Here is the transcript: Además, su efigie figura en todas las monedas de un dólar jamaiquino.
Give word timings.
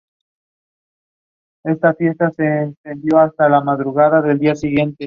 Además, 1.63 1.79
su 1.85 1.87
efigie 2.05 2.15
figura 2.15 2.63
en 2.85 3.01
todas 3.35 3.51
las 3.51 3.63
monedas 3.63 4.23
de 4.23 4.31
un 4.31 4.37
dólar 4.39 4.39
jamaiquino. 4.39 4.95